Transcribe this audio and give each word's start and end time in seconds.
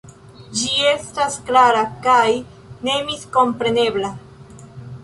Ĝi 0.61 0.71
estas 0.91 1.37
klara 1.51 1.83
kaj 2.09 2.25
nemiskomprenebla. 2.89 4.13